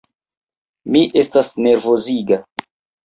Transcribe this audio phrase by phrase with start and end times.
[0.95, 2.41] Mi estas nervoziga.